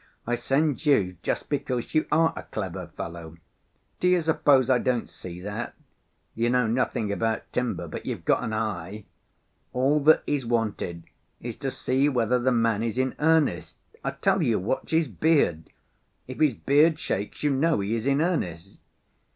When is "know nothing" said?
6.49-7.11